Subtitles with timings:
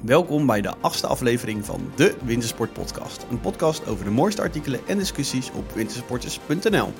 [0.00, 3.26] Welkom bij de achtste aflevering van de Wintersport Podcast.
[3.30, 6.92] Een podcast over de mooiste artikelen en discussies op wintersporters.nl.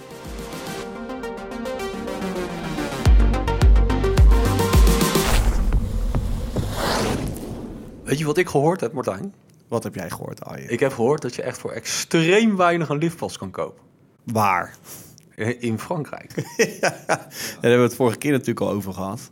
[8.05, 9.35] Weet je wat ik gehoord heb, Martijn?
[9.69, 10.71] Wat heb jij gehoord, Arjen?
[10.71, 13.83] Ik heb gehoord dat je echt voor extreem weinig een liftpas kan kopen.
[14.25, 14.77] Waar?
[15.59, 16.33] In Frankrijk.
[16.81, 17.29] ja, daar
[17.61, 19.31] hebben we het vorige keer natuurlijk al over gehad.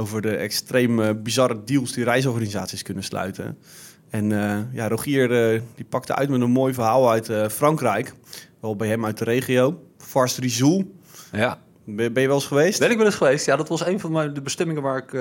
[0.00, 3.58] Over de extreem eh, bizarre deals die reisorganisaties kunnen sluiten.
[4.10, 8.12] En eh, ja, Rogier uh, die pakte uit met een mooi verhaal uit Frankrijk.
[8.60, 9.82] Wel bij hem uit de regio.
[9.98, 10.94] Fars Rizou.
[11.32, 11.58] Ja.
[11.84, 12.78] Ben, ben, je wel eens geweest?
[12.78, 13.46] Ben ik wel eens geweest.
[13.46, 15.12] Ja, dat was een van mijn, de bestemmingen waar ik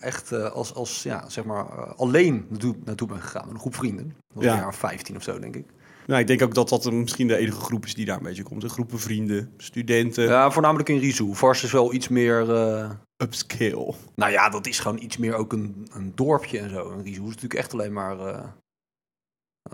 [0.00, 1.64] echt als, als ja, zeg maar,
[1.94, 3.44] alleen naartoe, naartoe ben gegaan.
[3.44, 4.06] Met een groep vrienden.
[4.06, 4.52] Dat was ja.
[4.52, 5.66] een jaar 15 of zo, denk ik.
[6.06, 8.42] Nou, ik denk ook dat dat misschien de enige groep is die daar een beetje
[8.42, 8.62] komt.
[8.62, 10.24] Een groepen vrienden, studenten.
[10.24, 11.34] Ja, voornamelijk in Rizou.
[11.34, 12.48] Vars is wel iets meer...
[12.48, 12.90] Uh...
[13.16, 13.94] Upscale.
[14.14, 16.90] Nou ja, dat is gewoon iets meer ook een, een dorpje en zo.
[16.90, 18.18] En Rizou is natuurlijk echt alleen maar...
[18.18, 18.42] Uh...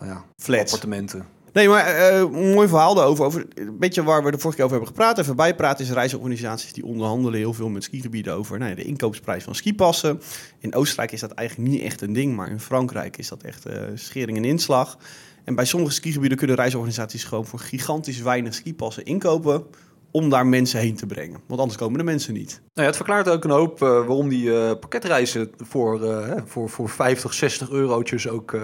[0.00, 0.72] ja, Flats.
[0.72, 1.26] appartementen.
[1.52, 3.24] Nee, maar uh, een mooi verhaal daarover.
[3.24, 5.18] Over, een beetje waar we de vorige keer over hebben gepraat.
[5.18, 9.44] Even bijpraten is reisorganisaties die onderhandelen heel veel met skigebieden over nou ja, de inkoopprijs
[9.44, 10.20] van skipassen.
[10.58, 13.66] In Oostenrijk is dat eigenlijk niet echt een ding, maar in Frankrijk is dat echt
[13.66, 14.98] uh, schering en inslag.
[15.44, 19.64] En bij sommige skigebieden kunnen reisorganisaties gewoon voor gigantisch weinig skipassen inkopen
[20.10, 21.40] om daar mensen heen te brengen.
[21.46, 22.50] Want anders komen de mensen niet.
[22.50, 26.68] Nou ja, het verklaart ook een hoop uh, waarom die uh, pakketreizen voor, uh, voor,
[26.70, 28.56] voor 50, 60 eurotjes ook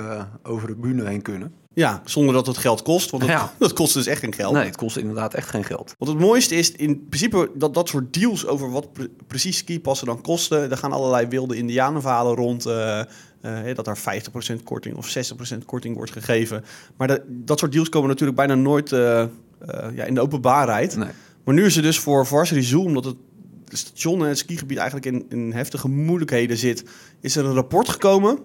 [0.43, 1.53] over de bühne heen kunnen.
[1.75, 3.11] Ja, zonder dat het geld kost.
[3.11, 3.53] Want het, Ja.
[3.59, 4.53] dat kost dus echt geen geld.
[4.53, 5.95] Nee, het kost inderdaad echt geen geld.
[5.99, 10.07] Want het mooiste is in principe dat dat soort deals over wat pre- precies skipassen
[10.07, 10.71] dan kosten.
[10.71, 12.67] Er gaan allerlei wilde indianenverhalen rond.
[13.49, 16.65] Eh, dat er 50% korting of 60% korting wordt gegeven.
[16.97, 19.29] Maar dat, dat soort deals komen natuurlijk bijna nooit eh, eh,
[19.95, 20.97] ja, in de openbaarheid.
[20.97, 21.09] Nee.
[21.45, 23.17] Maar nu is er dus voor Varsity Zoo, omdat het
[23.69, 26.85] station en het skigebied eigenlijk in, in heftige moeilijkheden zit,
[27.21, 28.39] is er een rapport gekomen.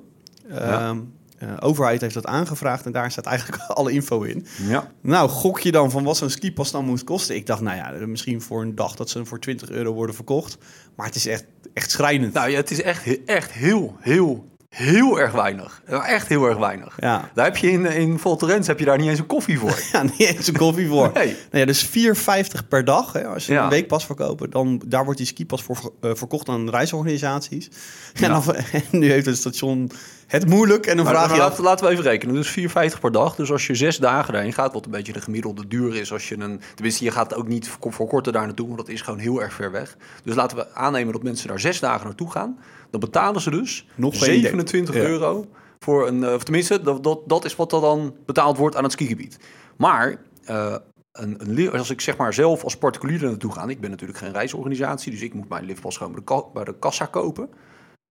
[0.50, 0.90] Ja.
[0.90, 0.98] Ehm,
[1.44, 4.45] eh, overheid heeft dat aangevraagd en daar staat eigenlijk alle info in.
[4.67, 4.92] Ja.
[5.02, 7.36] Nou, gok je dan van wat zo'n skipas dan moet kosten?
[7.36, 10.58] Ik dacht, nou ja, misschien voor een dag dat ze voor 20 euro worden verkocht.
[10.95, 12.33] Maar het is echt, echt schrijnend.
[12.33, 15.82] Nou ja, het is echt, echt heel, heel, heel erg weinig.
[15.86, 16.95] Echt heel erg weinig.
[17.00, 17.30] Ja.
[17.34, 19.80] Daar heb je in, in Volterens heb je daar niet eens een koffie voor.
[19.92, 21.11] Ja, niet eens een koffie voor.
[21.14, 21.26] Nee.
[21.52, 23.14] Nou ja, dus 4,50 per dag.
[23.14, 23.64] Hè, als je Ja.
[23.64, 27.70] een weekpas verkoopt, dan daar wordt die skipas voor eh, verkocht aan reisorganisaties.
[28.14, 29.92] En, dan, en nu heeft het station
[30.28, 30.86] het moeilijk.
[30.86, 32.36] En dan Maar, vraag je laten, we even rekenen.
[32.36, 33.36] Dus 4,50 per dag.
[33.36, 36.12] Dus als je zes dagen daarheen gaat, wat een beetje de gemiddelde duur is.
[36.12, 38.89] Als je een, tenminste, je gaat ook niet voor, voor korter daar naartoe, want dat
[38.89, 39.98] is gewoon heel erg ver weg.
[40.23, 42.58] Dus laten we aannemen dat mensen daar zes dagen naartoe gaan.
[42.93, 44.39] Dan betalen ze dus Nog geen idee.
[44.42, 45.02] 27 Ja.
[45.02, 45.45] euro
[45.80, 48.83] voor een, eh, of tenminste, dat, dat, dat is wat er dan betaald wordt aan
[48.83, 49.37] het skigebied.
[49.77, 50.76] Maar eh,
[51.11, 54.20] een, een, als ik zeg maar zelf als particulier er naartoe ga, ik ben natuurlijk
[54.20, 57.49] geen reisorganisatie, dus ik moet mijn liftpas gewoon bij de, ka- bij de kassa kopen.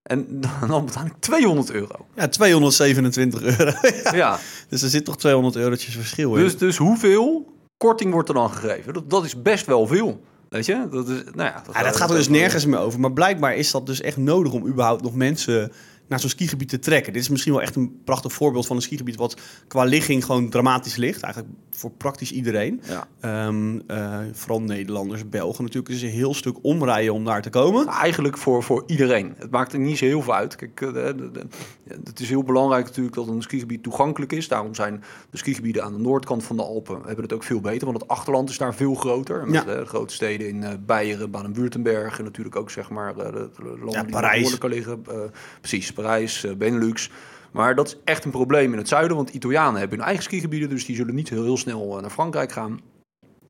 [0.03, 2.07] En dan, dan betaal ik 200 euro.
[2.15, 3.73] Ja, 227 euro.
[4.05, 4.15] Ja.
[4.17, 4.39] Ja,
[4.69, 6.43] Dus er zit toch 200 eurotjes verschil in.
[6.43, 8.93] dus, dus hoeveel korting wordt er dan gegeven?
[8.95, 10.21] Dat, dat is best wel veel.
[10.53, 10.87] Weet je?
[10.91, 13.01] Dat, is, nou ja, Ja, dat gaat er dus nergens meer over.
[13.01, 15.73] Maar blijkbaar is dat dus echt nodig om überhaupt nog mensen
[16.13, 17.13] naar zo'n skigebied te trekken.
[17.13, 19.37] Dit is misschien wel echt een prachtig voorbeeld van een skigebied wat
[19.69, 21.23] qua ligging gewoon dramatisch ligt.
[21.23, 22.81] Eigenlijk voor praktisch iedereen.
[22.89, 23.07] Ja.
[23.21, 25.93] Ehm, eh, vooral Nederlanders, Belgen natuurlijk.
[25.93, 27.87] Het is een heel stuk omrijden om daar te komen.
[27.87, 29.35] Eigenlijk voor, voor iedereen.
[29.37, 30.57] Het maakt er niet zo heel veel uit.
[30.57, 31.47] Kijk, eh, de, de- de-
[31.85, 34.49] ja, het is heel belangrijk natuurlijk dat een skigebied toegankelijk is.
[34.49, 37.87] Daarom zijn de skigebieden aan de noordkant van de Alpen hebben het ook veel beter.
[37.87, 39.47] Want het achterland is daar veel groter.
[39.47, 39.75] Met Ja.
[39.75, 43.63] de grote steden in eh, Beieren, Baden-Württemberg en natuurlijk ook zeg maar eh, de, de
[43.65, 45.05] landen Ja, die liggen.
[45.09, 45.15] Eh,
[45.61, 47.11] precies, Parijs, eh, Benelux.
[47.53, 50.69] Maar dat is echt een probleem in het zuiden, want Italianen hebben hun eigen skigebieden,
[50.69, 52.81] dus die zullen niet heel, heel snel eh, naar Frankrijk gaan.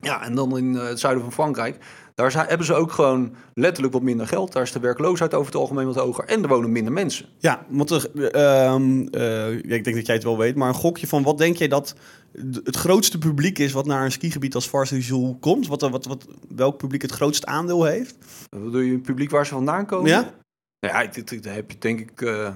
[0.03, 1.77] Ja, en dan in eh, het zuiden van Frankrijk,
[2.15, 4.53] daar zijn, hebben ze ook gewoon letterlijk wat minder geld.
[4.53, 7.27] Daar is de werkloosheid over het algemeen wat hoger en er wonen minder mensen.
[7.39, 10.57] Ja, want er, ehm, eh, ik denk dat jij het wel weet.
[10.57, 11.95] Maar een gokje van wat denk jij dat
[12.65, 15.67] het grootste publiek is wat naar een skigebied als Varsity komt?
[15.67, 18.17] Wat, wat, wat, welk publiek het grootste aandeel heeft?
[18.51, 20.11] Wat Bedoel je het publiek waar ze vandaan komen?
[20.11, 20.35] Ja?
[20.87, 22.49] Nou ja, dit, dit heb je denk ik eh,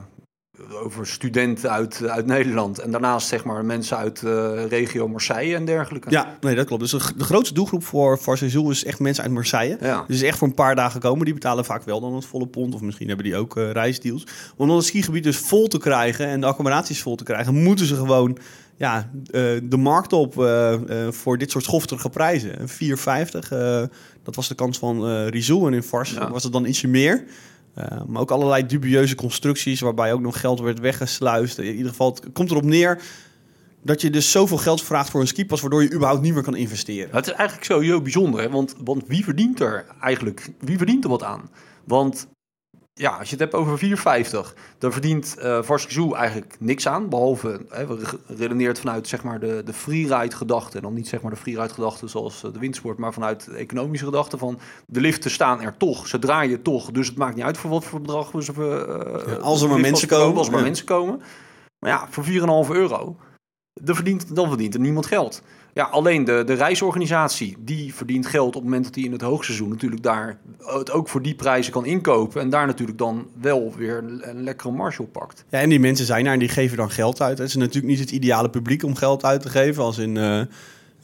[0.82, 2.78] over studenten uit, uit Nederland.
[2.78, 6.10] En daarnaast zeg maar mensen uit eh, regio Marseille en dergelijke.
[6.10, 6.83] Ja, nee, dat klopt.
[6.83, 9.77] Dus de, grootste doelgroep voor Varsity is echt mensen uit Marseille.
[9.80, 10.04] Ja.
[10.09, 11.24] Dus echt voor een paar dagen komen.
[11.24, 12.74] Die betalen vaak wel dan het volle pond.
[12.74, 14.27] Of misschien hebben die ook eh, reisdeals.
[14.56, 17.86] Om dan het skigebied dus vol te krijgen en de accommodaties vol te krijgen, moeten
[17.86, 18.39] ze gewoon
[18.77, 19.10] ja,
[19.62, 20.34] de markt op
[21.10, 22.59] voor dit soort schoftige prijzen.
[22.59, 23.48] 4,50.
[23.48, 23.83] eh
[24.22, 25.66] dat was de kans van Rizou.
[25.66, 26.30] En in Vars Ja.
[26.30, 27.24] was het dan ietsje meer.
[27.77, 31.59] Eh, maar ook allerlei dubieuze constructies waarbij ook nog geld werd weggesluist.
[31.59, 33.03] In ieder geval, het komt erop neer
[33.83, 35.61] dat je dus zoveel geld vraagt voor een skipas...
[35.61, 37.15] waardoor je überhaupt niet meer kan investeren.
[37.15, 38.51] Het is eigenlijk zo heel bijzonder, hè?
[38.51, 41.51] Want, want wie verdient er eigenlijk wie verdient er wat aan?
[41.84, 42.28] Want
[42.98, 47.09] ja, als je het hebt over 4,50, dan verdient uh, Varsky eigenlijk niks aan.
[47.09, 50.77] Behalve, hè, we redeneert vanuit zeg maar, de, de freeride gedachte.
[50.77, 54.04] En dan niet zeg maar de freeride gedachte zoals de windsport, maar vanuit de economische
[54.04, 56.07] gedachte van de liften staan er toch.
[56.07, 56.91] Ze draaien toch.
[56.91, 58.53] Dus het maakt niet uit voor wat voor bedrag we ze.
[58.57, 60.37] Uh, ja, als er maar mensen komen.
[60.37, 61.21] Als er maar mensen komen.
[61.78, 62.31] Maar ja, voor 4,5
[62.71, 63.16] euro,
[63.72, 65.42] dan verdient, dan verdient er niemand geld.
[65.77, 69.21] Ja, alleen de, de reisorganisatie, die verdient geld op het moment dat hij in het
[69.21, 72.41] hoogseizoen natuurlijk daar het ook voor die prijzen kan inkopen.
[72.41, 75.45] En daar natuurlijk dan wel weer een, lekkere marge pakt.
[75.49, 77.39] Ja, en die mensen zijn daar en die geven dan geld uit.
[77.39, 79.83] Het is natuurlijk niet het ideale publiek om geld uit te geven.
[79.83, 80.17] Als in...
[80.17, 80.41] Uh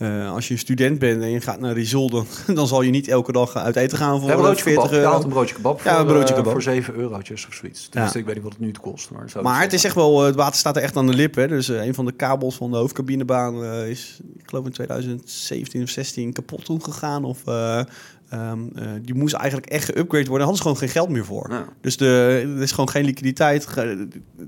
[0.02, 2.90] uh, als je een student bent en je gaat naar Rizol, dan, dan zal je
[2.90, 4.98] niet elke dag uit eten gaan voor ja, een broodje 40 kebab.
[5.00, 5.18] euro.
[5.18, 6.52] Je een broodje kebab ja, een broodje kebab.
[6.52, 7.90] voor 7 eurotjes of zoiets.
[7.90, 9.10] Dus ik weet niet wat het nu kost.
[9.10, 11.34] Maar, zo maar het is echt wel, het water staat er echt aan de lip.
[11.34, 11.48] Hè.
[11.48, 15.82] Dus uh, een van de kabels van de hoofdcabinebaan uh, is, ik geloof in 2017
[15.82, 17.24] of 16 kapot toen gegaan.
[17.24, 17.38] Of
[18.34, 20.28] Um, uh, die moest eigenlijk echt geüpgrade worden.
[20.28, 21.46] Daar hadden ze gewoon geen geld meer voor.
[21.50, 21.64] Ja.
[21.80, 23.66] Dus de, er is gewoon geen liquiditeit.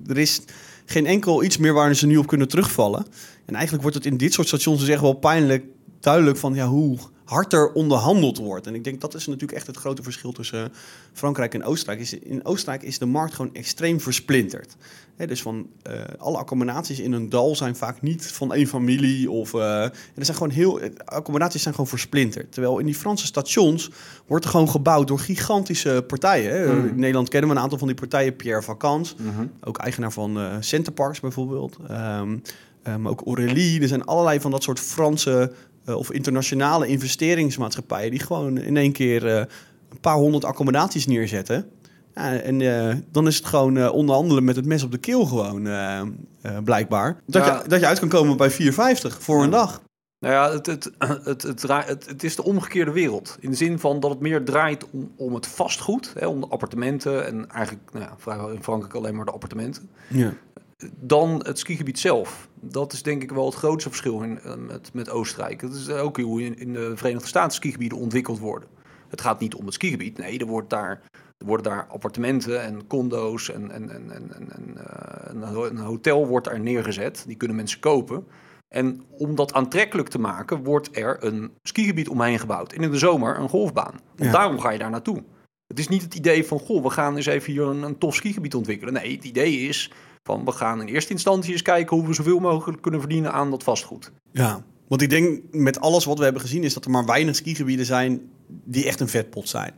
[0.06, 0.40] Er is
[0.84, 3.06] geen enkel iets meer waar ze nu op kunnen terugvallen.
[3.44, 5.64] En eigenlijk wordt het in dit soort stations dus echt wel pijnlijk
[6.00, 8.66] duidelijk van ja, hoe hard er onderhandeld wordt.
[8.66, 10.72] En ik denk dat is natuurlijk echt het grote verschil tussen
[11.12, 12.00] Frankrijk en Oostenrijk.
[12.00, 14.76] Is, in Oostenrijk is de markt gewoon extreem versplinterd.
[15.16, 19.30] dus van uh, alle accommodaties in een dal zijn vaak niet van één familie.
[19.30, 22.52] Of, uh, er zijn gewoon heel, accommodaties zijn gewoon versplinterd.
[22.52, 23.90] Terwijl in die Franse stations
[24.26, 26.78] wordt er gewoon gebouwd door gigantische partijen.
[26.78, 26.88] Mm.
[26.88, 28.36] In Nederland kennen we een aantal van die partijen.
[28.36, 31.76] Pierre Vacans, mm ook eigenaar van uh, Centerparks bijvoorbeeld.
[31.90, 32.42] Um,
[32.84, 33.80] maar ook Aurélie.
[33.80, 35.52] Er zijn allerlei van dat soort Franse
[35.88, 41.70] uh, of internationale investeringsmaatschappijen die gewoon in één keer uh, een paar honderd accommodaties neerzetten.
[42.14, 45.68] Ja, en uh, dan is het gewoon onderhandelen met het mes op de keel gewoon,
[46.64, 47.20] blijkbaar.
[47.26, 47.60] Dat, ja.
[47.62, 48.56] je, dat je uit kan komen bij 4,50
[49.18, 49.82] voor een dag.
[50.18, 50.90] Nou ja, het, het,
[51.24, 53.36] het, het, het, is de omgekeerde wereld.
[53.40, 56.46] In de zin van dat het meer draait om, om het vastgoed, hè, om de
[56.48, 57.26] appartementen.
[57.26, 59.88] En eigenlijk, nou ja, in Frankrijk alleen maar de appartementen.
[60.08, 60.32] Ja
[61.00, 62.48] dan het skigebied zelf.
[62.60, 65.60] Dat is denk ik wel het grootste verschil in, eh, met, met Oostenrijk.
[65.60, 68.68] Dat is ook hoe in, in de Verenigde Staten skigebieden ontwikkeld worden.
[69.08, 70.18] Het gaat niet om het skigebied.
[70.18, 71.02] Nee, er, wordt daar,
[71.38, 74.74] er worden daar appartementen en condo's en, en, en, en, en
[75.38, 77.24] uh, een hotel wordt daar neergezet.
[77.26, 78.26] Die kunnen mensen kopen.
[78.68, 82.72] En om dat aantrekkelijk te maken, wordt er een skigebied omheen gebouwd.
[82.72, 84.00] En in de zomer een golfbaan.
[84.16, 85.22] Want daarom ga je daar naartoe.
[85.66, 88.14] Het is niet het idee van, goh, we gaan eens even hier een, een tof
[88.14, 88.94] skigebied ontwikkelen.
[88.94, 89.92] Nee, het idee is,
[90.24, 93.50] van we gaan in eerste instantie eens kijken hoe we zoveel mogelijk kunnen verdienen aan
[93.50, 94.12] dat vastgoed.
[94.32, 97.36] Ja, want ik denk met alles wat we hebben gezien is dat er maar weinig
[97.36, 99.72] skigebieden zijn die echt een vetpot zijn.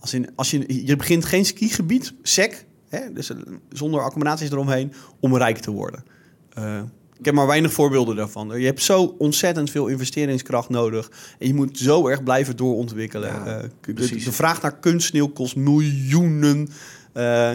[0.00, 3.32] Als, in, als je, je begint geen skigebied, sec, hè, dus
[3.68, 6.04] zonder accommodaties eromheen, om rijk te worden.
[6.58, 6.82] Uh,
[7.18, 8.60] ik heb maar weinig voorbeelden daarvan.
[8.60, 11.10] Je hebt zo ontzettend veel investeringskracht nodig.
[11.38, 13.28] En je moet zo erg blijven doorontwikkelen.
[13.28, 16.68] Ja, uh, de, de, vraag naar kunstsneeuw kost miljoenen.
[17.14, 17.50] Uh,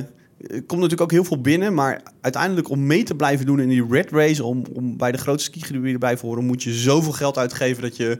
[0.47, 3.85] komt natuurlijk ook heel veel binnen, maar uiteindelijk om mee te blijven doen in die
[3.89, 7.37] red race, om, om bij de grootste skigebieden bij te horen, moet je zoveel geld
[7.37, 8.19] uitgeven dat je...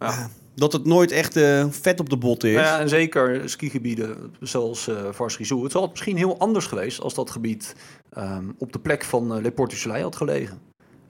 [0.00, 0.28] Ja.
[0.54, 2.52] dat het nooit echt uh, vet op de bot is.
[2.52, 7.14] Ja, en zeker skigebieden zoals uh, Vars Het zal het misschien heel anders geweest als
[7.14, 7.74] dat gebied
[8.18, 10.60] um, op de plek van uh, Le Port du Soleil had gelegen.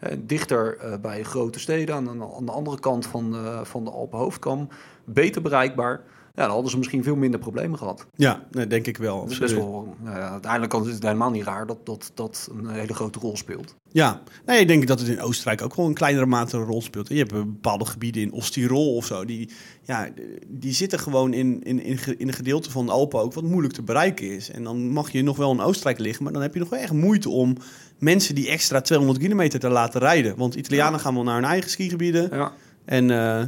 [0.01, 4.69] Uh, dichter bij grote steden, aan, aan, de andere kant van, van de Alpenhoofdkam.
[5.05, 6.01] Beter bereikbaar
[6.37, 8.07] ja, dan hadden ze misschien veel minder problemen gehad.
[8.15, 9.27] Ja, nee, denk ik wel.
[9.27, 12.69] Dus best wel, nou ja, uiteindelijk is het helemaal niet raar dat, dat dat een
[12.69, 13.75] hele grote rol speelt.
[13.89, 16.83] Ja, nee, ik denk dat het in Oostenrijk ook wel een kleinere mate een rol
[16.83, 17.09] speelt.
[17.09, 19.51] Je hebt bepaalde gebieden in Ostirol of zo, die,
[19.83, 20.09] ja,
[20.47, 23.75] die zitten gewoon in, in, in, in een gedeelte van de Alpen ook wat moeilijk
[23.75, 24.51] te bereiken is.
[24.51, 26.81] En dan mag je nog wel in Oostenrijk liggen, maar dan heb je nog wel
[26.81, 27.57] echt moeite om
[27.99, 30.37] mensen die extra 200 kilometer te laten rijden.
[30.37, 32.29] Want Italianen gaan wel naar hun eigen skigebieden.
[32.33, 32.53] Ja.
[32.87, 33.47] En uh, uh,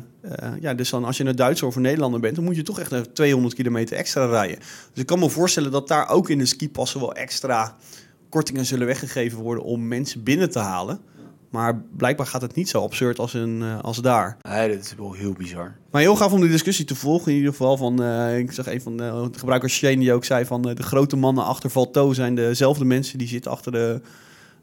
[0.60, 2.80] ja, dus dan als je een Duitser of een Nederlander bent, dan moet je toch
[2.80, 4.58] echt 200 kilometer extra rijden.
[4.58, 7.76] Dus ik kan me voorstellen dat daar ook in de skipassen wel extra
[8.28, 11.00] kortingen zullen weggegeven worden om mensen binnen te halen.
[11.50, 14.36] Maar blijkbaar gaat het niet zo absurd als, in, uh, als daar.
[14.42, 15.76] Nee, dat is wel heel bizar.
[15.90, 17.30] Maar heel gaaf om die discussie te volgen.
[17.32, 18.04] In ieder geval van,
[18.34, 21.70] ik zag een van de gebruikers Shane die ook zei van de grote mannen achter
[21.70, 24.00] Valto zijn dezelfde mensen die zitten achter de,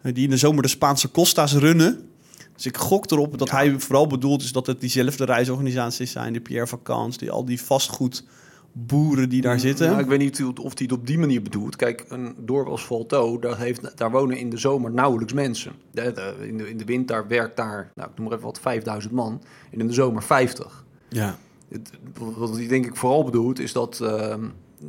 [0.02, 2.10] die in de zomer de Spaanse Costa's runnen.
[2.56, 6.42] Dus ik gok erop dat hij vooral bedoelt is dat het diezelfde reisorganisaties zijn, de
[6.42, 9.88] Pierre Vacans, die al die vastgoedboeren die daar mm, zitten.
[9.88, 11.76] Nou, ik weet niet of hij het op die manier bedoelt.
[11.76, 15.72] Kijk, een dorp als Volto, daar, heeft, daar wonen in de zomer nauwelijks mensen.
[15.92, 19.14] De, in, de, in de winter werkt daar, nou, ik noem maar even wat, 5000
[19.14, 19.42] man.
[19.72, 20.84] En in de zomer 50.
[21.10, 21.38] Ja.
[22.14, 24.00] wat hij denk ik vooral bedoelt, is dat...
[24.02, 24.36] Uh,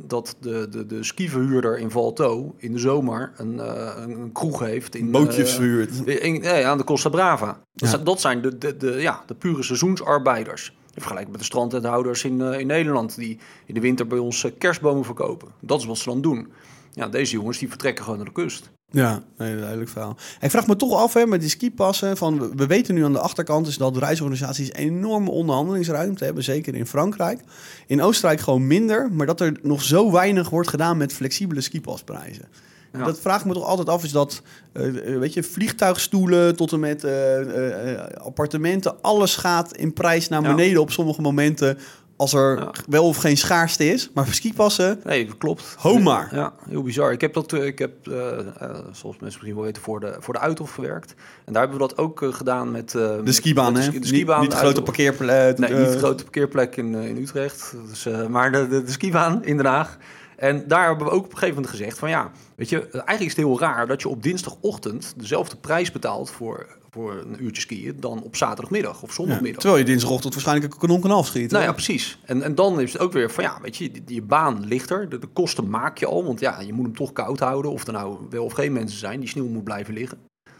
[0.05, 4.95] dat de, de, de skiverhuurder in Valto in de zomer een, uh, een kroeg heeft.
[4.95, 6.05] In, Bootjes uh, verhuurd.
[6.05, 7.61] In, aan de Costa Brava.
[7.73, 10.75] Dat, dat zijn de, de, de, ja, de pure seizoensarbeiders.
[10.93, 13.15] Vergelijk met de strandtenthouders in, eh, in Nederland...
[13.15, 15.47] die in de winter bij ons eh, kerstbomen verkopen.
[15.59, 16.51] Dat is wat ze dan doen.
[16.91, 18.71] Ja, deze jongens die vertrekken gewoon naar de kust.
[18.91, 20.17] Ja, nee, duidelijk verhaal.
[20.39, 22.17] Ik vraag me toch af hè, met die skipassen.
[22.17, 26.43] Van, we- we weten nu aan de achterkant is dat reisorganisaties enorme onderhandelingsruimte hebben.
[26.43, 27.41] Zeker in Frankrijk.
[27.87, 29.09] In Oostenrijk gewoon minder.
[29.11, 32.45] Maar dat er nog zo weinig wordt gedaan met flexibele skipasprijzen.
[32.93, 33.03] Ja.
[33.05, 34.03] Dat vraag ik me toch altijd af.
[34.03, 34.41] Is dat,
[34.73, 39.01] eh, eh, weet je, vliegtuigstoelen tot en met eh, appartementen.
[39.01, 40.47] Alles gaat in prijs naar Ja.
[40.55, 41.77] beneden op sommige momenten.
[42.17, 42.71] Als er Ja.
[42.87, 44.09] wel of geen schaarste is.
[44.13, 45.75] Maar voor skipassen, Nee, klopt.
[45.79, 46.29] Ho maar.
[46.35, 47.11] Ja, heel bizar.
[47.11, 48.45] Ik heb dat, eh, ik heb, eh, eh,
[48.91, 51.13] zoals mensen misschien wel weten, voor de, voor de Uithof gewerkt.
[51.45, 52.91] En daar hebben we dat ook gedaan met...
[52.91, 53.87] de skibaan met hè?
[53.87, 54.39] De, ski- de skibaan.
[54.41, 55.57] niet, niet de grote parkeerplek.
[55.57, 57.73] Nee, niet de grote parkeerplek in, in Utrecht.
[57.89, 59.97] Dus, maar de, de, de skibaan in Den Haag.
[60.37, 63.19] En daar hebben we ook op een gegeven moment gezegd van ja, weet je, eigenlijk
[63.21, 67.61] is het heel raar dat je op dinsdagochtend dezelfde prijs betaalt voor, voor een uurtje
[67.61, 69.59] skiën dan op zaterdagmiddag of Ja, zondagmiddag.
[69.61, 71.53] terwijl je dinsdagochtend waarschijnlijk een kanon kan afschieten.
[71.53, 72.19] Nou ja, precies.
[72.25, 74.89] En, en dan is het ook weer van ja, weet je, die, die baan ligt
[74.89, 75.09] er.
[75.09, 77.71] De, de kosten maak je al, want ja, je moet hem toch koud houden.
[77.71, 80.17] Of er nou wel of geen mensen zijn, die sneeuw moet blijven liggen.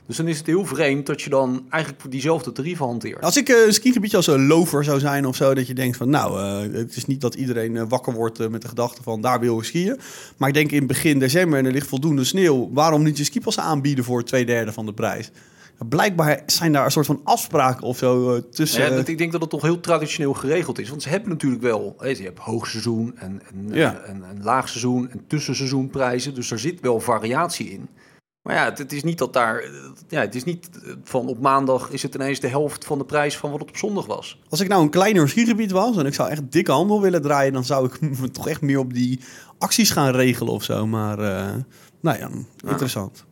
[0.08, 3.22] Dus dan is het heel vreemd dat je dan eigenlijk diezelfde tarieven hanteert.
[3.22, 5.98] Als ik eh, een skigebiedje als een lover zou zijn of zo, dat je denkt
[5.98, 9.04] van nou, eh, het is niet dat iedereen eh, wakker wordt eh, met de gedachte
[9.04, 10.00] van daar wil ik skiën.
[10.38, 13.64] Maar ik denk in begin december en er ligt voldoende sneeuw, waarom niet je skipassen
[13.64, 15.32] aanbieden voor twee derde van de prijs?
[15.90, 18.82] Blijkbaar zijn daar een soort van afspraken of zo eh, tussen.
[18.82, 20.90] Ja, eh, dat, ik denk dat het toch heel traditioneel geregeld is.
[20.90, 21.96] Want ze hebben natuurlijk wel...
[22.00, 24.02] Je hebt hoogseizoen en, en, Ja.
[24.06, 26.34] en, en laagseizoen en tussenseizoenprijzen.
[26.34, 27.88] Dus er zit wel variatie in.
[28.48, 29.63] Maar ja, het, het is niet dat daar...
[30.08, 30.70] Ja, het is niet
[31.04, 33.77] van op maandag is het ineens de helft van de prijs van wat het op
[33.77, 34.39] zondag was.
[34.50, 37.54] Als ik nou een kleiner skigebied was en ik zou echt dikke handel willen draaien,
[37.54, 39.20] dan zou ik me toch echt meer op die
[39.58, 40.88] acties gaan regelen of zo.
[40.88, 41.54] Maar eh,
[42.01, 42.30] nou ja,
[42.68, 43.25] interessant.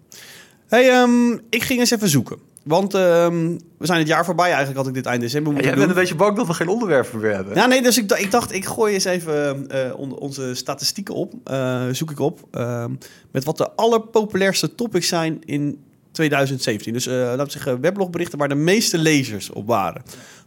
[0.67, 2.38] Hey, ehm, ik ging eens even zoeken.
[2.65, 4.45] Want ehm, we zijn het jaar voorbij.
[4.45, 6.53] Eigenlijk had ik dit eind december Ja, moeten jij bent een beetje bang dat we
[6.53, 7.55] geen onderwerpen meer hebben.
[7.55, 11.34] Ja, nee, dus ik, ik dacht, ik gooi eens even eh, on- onze statistieken op.
[11.43, 12.39] eh, zoek ik op.
[12.51, 12.91] ehm,
[13.31, 16.93] met wat de allerpopulairste topics zijn in 2017.
[16.93, 20.01] Dus eh laten we zeggen, weblogberichten waar de meeste lezers op waren.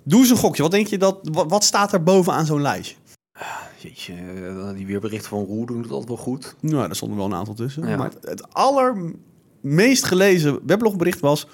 [0.04, 0.62] Doe eens een gokje.
[0.62, 2.96] Wat denk je dat, wat, wat staat er bovenaan zo'n lijstje?
[3.78, 6.54] Jeetje, eh, die weerberichten van Roer doen het altijd wel goed.
[6.60, 7.88] Nou, daar stonden wel een aantal tussen.
[7.88, 7.96] Ja.
[7.96, 11.46] Maar het, het allermeest gelezen weblogbericht was...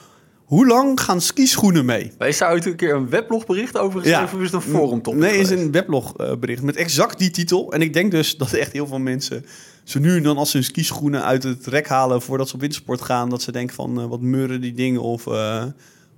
[0.45, 2.13] Hoe lang gaan skischoenen mee?
[2.19, 5.21] Wij zou uit een keer een weblogbericht over geschreven, of is het een forum topic
[5.21, 7.73] Nee, is een weblogbericht met exact die titel.
[7.73, 9.45] En ik denk dus dat echt heel veel mensen
[9.85, 12.61] zo nu en dan als ze hun skischoenen uit het rek halen voordat ze op
[12.61, 15.65] wintersport gaan, dat ze denken van eh, wat meuren die dingen of, eh,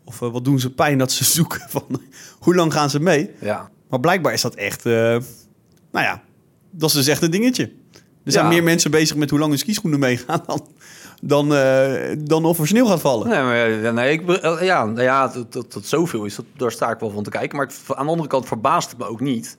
[0.05, 2.01] of eh, wat doen ze pijn dat ze zoeken van
[2.39, 3.31] hoe lang gaan ze mee.
[3.41, 5.25] Ja, Maar blijkbaar is dat echt, nou
[5.93, 6.23] ja,
[6.71, 7.73] dat is dus echt een dingetje.
[8.25, 8.51] Er zijn Ja.
[8.51, 10.67] meer mensen bezig met hoe lang hun skischoenen meegaan dan,
[11.23, 13.29] dan, eh, dan of er sneeuw gaat vallen.
[13.29, 16.45] Nee, maar ja, nee, ik, eh, ja, nou ja dat, dat, dat zoveel is, dat,
[16.57, 17.57] daar sta ik wel van te kijken.
[17.57, 19.57] Maar het- aan de andere kant verbaast het me ook niet.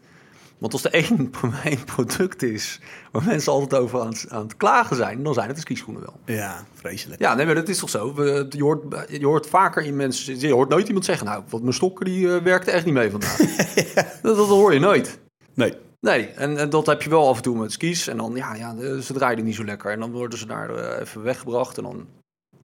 [0.58, 1.32] Want als er één,
[1.64, 2.80] één product is
[3.12, 6.02] waar mensen altijd over aan, het- aan het klagen zijn, dan zijn het de skischoenen
[6.02, 6.36] wel.
[6.38, 7.22] Ja, vreselijk.
[7.22, 8.14] Ja, nee, maar dat is toch zo.
[8.14, 11.62] We, je, hoort, je hoort vaker in mensen, je hoort nooit iemand zeggen, nou, wat
[11.62, 13.38] mijn stokken die eh, werkte echt niet mee vandaag.
[14.22, 15.20] dat, dat hoor je nooit.
[15.54, 15.74] Nee.
[16.00, 18.08] Nee, en, en dat heb je wel af en toe met skis.
[18.08, 19.92] En dan, ja, ja de- ze draaien niet zo lekker.
[19.92, 21.78] En dan worden ze daar eh, even weggebracht.
[21.78, 22.08] En dan,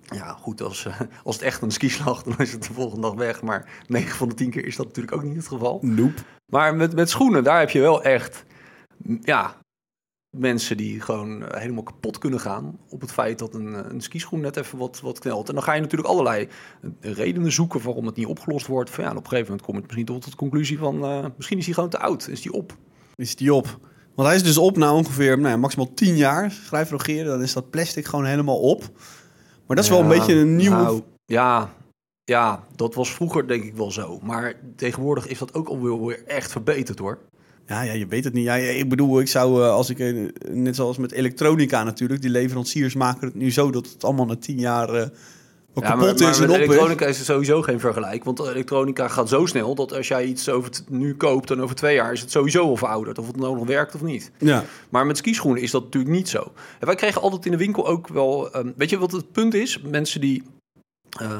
[0.09, 3.15] ja, goed, als, eh, als het echt een skislag, dan is het de volgende dag
[3.15, 3.41] weg.
[3.41, 5.79] Maar 9 van de 10 keer is dat natuurlijk ook niet het geval.
[5.81, 6.21] Nope.
[6.51, 8.43] Maar met, met schoenen, daar heb je wel echt,
[9.21, 9.55] ja,
[10.37, 14.01] mensen die gewoon eh, helemaal kapot kunnen gaan op het feit dat een, eh, een
[14.01, 15.47] skischoen net even wat, wat knelt.
[15.47, 16.47] En dan ga je natuurlijk allerlei
[16.99, 18.89] eh, redenen zoeken waarom het niet opgelost wordt.
[18.89, 21.25] Van, ja, en op een gegeven moment kom je misschien tot de conclusie van, eh,
[21.35, 22.77] misschien is hij gewoon te oud, is die op.
[23.15, 23.79] is die op.
[24.15, 26.51] Want hij is dus op na ongeveer nou ja, maximaal 10 jaar.
[26.51, 28.81] Schrijf rogeren, dan is dat plastic gewoon helemaal op.
[29.67, 30.75] Maar dat is wel een beetje een nieuwe...
[30.75, 31.73] nou, ja,
[32.23, 34.19] ja, dat was vroeger denk ik wel zo.
[34.23, 37.19] Maar tegenwoordig is dat ook alweer weer echt verbeterd hoor.
[37.67, 38.43] Ja, ja, je weet het niet.
[38.43, 42.29] Ja, ik bedoel, ik zou, eh, als ik, eh, net zoals met elektronica natuurlijk, die
[42.29, 45.11] leveranciers maken het nu zo dat het allemaal na 10 jaar
[45.75, 48.23] Ja, kapot maar, is maar en met elektronica is er sowieso geen vergelijk.
[48.23, 51.95] Want elektronica gaat zo snel dat als jij iets over nu koopt en over twee
[51.95, 53.19] jaar is het sowieso al verouderd.
[53.19, 54.31] Of het nou nog werkt of niet.
[54.37, 56.51] Ja, Maar met skischoenen is dat natuurlijk niet zo.
[56.79, 58.51] En wij kregen altijd in de winkel ook wel...
[58.51, 59.81] ehm, weet je wat het punt is?
[59.81, 60.43] Mensen die...
[61.19, 61.39] eh,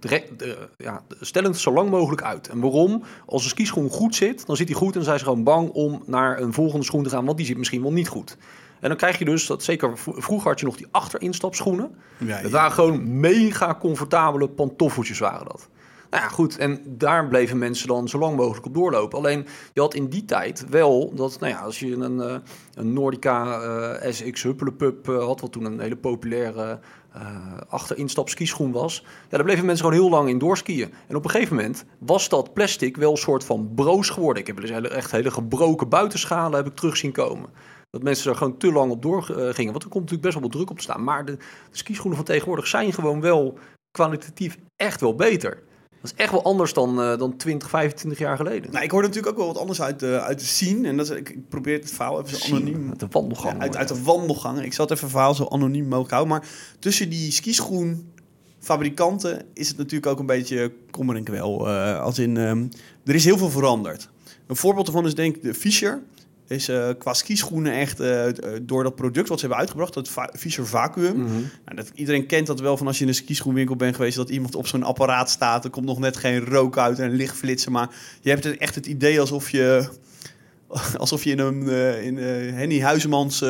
[0.00, 2.48] de de- ja, stellen het zo lang mogelijk uit.
[2.48, 3.02] En waarom?
[3.26, 4.88] Als een skischoen goed zit, dan zit hij goed...
[4.88, 7.24] en dan zijn ze gewoon bang om naar een volgende schoen te gaan...
[7.24, 8.36] want die zit misschien wel niet goed.
[8.80, 11.94] En dan krijg je dus, dat zeker vroeger had je nog die achterinstapschoenen.
[12.18, 15.68] ja, Het waren gewoon mega comfortabele pantoffeltjes waren dat.
[16.10, 16.58] Nou ja, goed.
[16.58, 19.18] En daar bleven mensen dan zo lang mogelijk op doorlopen.
[19.18, 22.34] Alleen, je had in die tijd wel dat, nou ja, als je een, eh,
[22.74, 26.80] een Nordica eh, SX Huppelepup eh, had, wat toen een hele populaire
[27.16, 27.22] uh,
[27.68, 29.04] achter instap skischoen was.
[29.04, 30.92] Ja, daar bleven mensen gewoon heel lang in doorskiën.
[31.06, 34.42] En op een gegeven moment was dat plastic wel een soort van broos geworden.
[34.42, 37.50] Ik heb dus echt hele gebroken buitenschalen heb ik terug zien komen.
[37.90, 39.72] Dat mensen er gewoon te lang op door gingen.
[39.72, 41.04] Want er komt natuurlijk best wel wat druk op te staan.
[41.04, 41.38] Maar de, de
[41.70, 43.58] skischoenen van tegenwoordig zijn gewoon wel
[43.90, 45.62] kwalitatief echt wel beter.
[46.00, 48.72] Dat is echt wel anders dan, uh, dan 20, 25 jaar geleden.
[48.72, 50.88] Nou, ik hoor natuurlijk ook wel wat anders uit de, uit de scene.
[50.88, 52.88] En dat is, ik, probeer het verhaal even zo anoniem...
[52.88, 53.54] Uit de wandelgang.
[53.54, 54.62] Ja, uit, uit de wandelgang.
[54.62, 56.32] Ik zal het even het verhaal zo anoniem mogelijk houden.
[56.32, 61.68] Maar tussen die skischoenfabrikanten is het natuurlijk ook een beetje kommer en kwel.
[61.68, 62.68] Uh, als in, um,
[63.04, 64.08] er is heel veel veranderd.
[64.46, 66.02] Een voorbeeld daarvan is denk ik de Fischer
[66.50, 68.24] is uh, qua skischoenen echt uh,
[68.62, 71.16] door dat product wat ze hebben uitgebracht, dat Va Fischer Vacuum.
[71.16, 71.50] Mm -hmm.
[71.64, 74.30] nou, dat, iedereen kent dat wel van als je in een skischoenwinkel bent geweest, dat
[74.30, 75.64] iemand op zo'n apparaat staat.
[75.64, 77.88] Er komt nog net geen rook uit en lichtflitsen, maar
[78.20, 79.88] je hebt echt het idee alsof je,
[80.98, 82.16] alsof je in een uh, in,
[82.54, 83.44] Henny Huizemans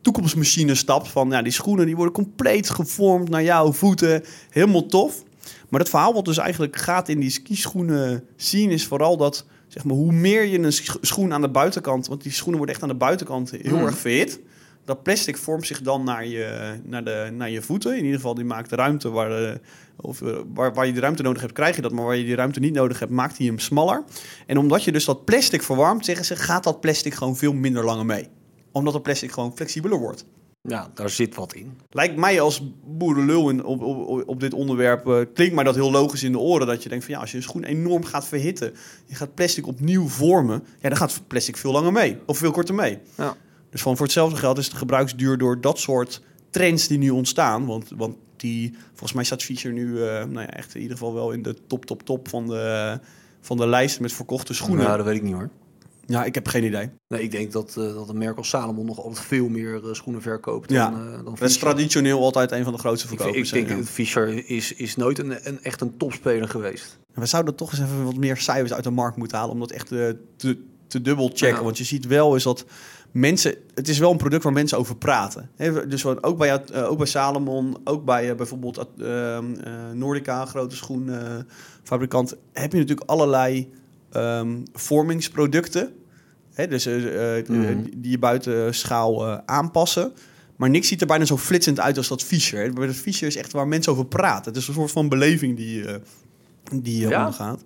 [0.00, 1.08] toekomstmachine stapt.
[1.08, 4.22] Van ja, die schoenen die worden compleet gevormd naar jouw voeten.
[4.50, 5.22] Helemaal tof.
[5.68, 9.84] Maar het verhaal wat dus eigenlijk gaat in die skischoenen zien is vooral dat zeg
[9.84, 12.90] maar, hoe meer je een schoen aan de buitenkant, want die schoenen worden echt aan
[12.90, 13.86] de buitenkant heel mm.
[13.86, 14.40] erg verhit.
[14.84, 17.96] Dat plastic vormt zich dan naar je, naar, de, naar je voeten.
[17.96, 19.60] In ieder geval, die maakt de ruimte waar, de,
[19.96, 20.20] of,
[20.54, 21.92] waar, waar je de ruimte nodig hebt, krijg je dat.
[21.92, 24.04] Maar waar je die ruimte niet nodig hebt, maakt hij hem smaller.
[24.46, 27.84] En omdat je dus dat plastic verwarmt, zeggen ze, gaat dat plastic gewoon veel minder
[27.84, 28.28] langer mee.
[28.72, 30.24] Omdat het plastic gewoon flexibeler wordt.
[30.62, 31.78] Ja, daar zit wat in.
[31.90, 35.90] Lijkt mij als boerenlul in, op, op, op dit onderwerp, uh, klinkt mij dat heel
[35.90, 36.66] logisch in de oren.
[36.66, 38.72] Dat je denkt van ja, als je een schoen enorm gaat verhitten,
[39.06, 42.18] je gaat plastic opnieuw vormen, ja, dan gaat plastic veel langer mee.
[42.26, 42.98] Of veel korter mee.
[43.16, 43.36] Ja.
[43.70, 47.66] Dus van voor hetzelfde geld is de gebruiksduur door dat soort trends die nu ontstaan.
[47.66, 51.14] Want, want die, volgens mij staat Feature nu uh, nou ja, echt in ieder geval
[51.14, 52.98] wel in de top, top, top van de,
[53.40, 54.84] van de lijst met verkochte schoenen.
[54.84, 55.50] Ja, dat weet ik niet hoor.
[56.10, 56.90] Ja, ik heb geen idee.
[57.08, 59.92] Nee, ik denk dat, uh, dat een merk als Salomon nog altijd veel meer uh,
[59.92, 60.90] schoenen verkoopt ja.
[60.90, 63.52] dan, uh, dan Dat is traditioneel altijd een van de grootste verkopers.
[63.52, 66.98] Ik, ik denk dat Fischer is, is nooit een, een, echt een topspeler geweest.
[67.14, 69.54] We zouden toch eens even wat meer cijfers uit de markt moeten halen...
[69.54, 71.56] om dat echt te, te dubbel checken.
[71.56, 71.62] Ja.
[71.62, 72.64] Want je ziet wel is dat
[73.10, 73.54] mensen...
[73.74, 75.50] Het is wel een product waar mensen over praten.
[75.56, 78.86] He, dus ook bij, ook bij Salomon, ook bij bijvoorbeeld
[79.94, 82.36] Nordica, grote schoenfabrikant...
[82.52, 83.72] heb je natuurlijk allerlei
[84.12, 85.94] um, vormingsproducten
[86.60, 87.84] Hè, dus uh, mm.
[87.96, 90.12] die je buiten schaal uh, aanpassen.
[90.56, 92.74] Maar niks ziet er bijna zo flitsend uit als dat Fischer.
[92.74, 94.52] Dat Fischer is echt waar mensen over praten.
[94.52, 95.84] Het is een soort van beleving die,
[96.72, 97.18] die ja?
[97.18, 97.62] ondergaat.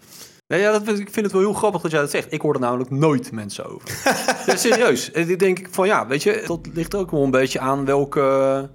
[0.47, 2.33] Ja, ja dat, ik vind het wel heel grappig dat jij dat zegt.
[2.33, 3.89] Ik hoor er namelijk nooit mensen over.
[4.47, 5.11] ja, serieus.
[5.11, 8.69] Ik denk van ja, weet je, dat ligt ook wel een beetje aan welke...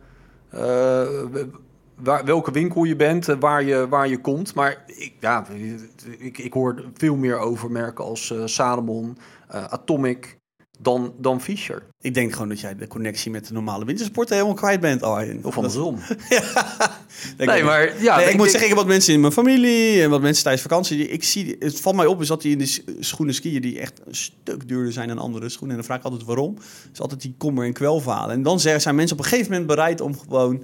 [0.53, 1.08] Uh,
[1.95, 4.53] waar, welke winkel je bent, waar je, waar je komt.
[4.53, 5.45] Maar ik, ja,
[6.17, 9.17] ik, ik hoor veel meer over merken als uh, Salomon,
[9.55, 10.39] uh, Atomic,
[10.79, 11.83] dan, dan Fischer.
[12.01, 15.03] Ik denk gewoon dat jij de connectie met de normale wintersporten helemaal kwijt bent.
[15.03, 15.39] Arjen.
[15.43, 15.99] Of andersom.
[16.29, 16.41] ja.
[17.38, 20.01] Nee, maar ja, nee, ik, ik moet zeggen, ik heb wat mensen in mijn familie
[20.01, 21.07] en wat mensen tijdens vakantie.
[21.07, 24.01] Ik zie, het valt mij op is dat die in de schoenen skiën die echt
[24.05, 25.69] een stuk duurder zijn dan andere schoenen.
[25.69, 26.57] En dan vraag ik altijd waarom.
[26.93, 28.35] Is altijd die kommer en kwelverhalen.
[28.35, 30.63] En dan zijn mensen op een gegeven moment bereid om gewoon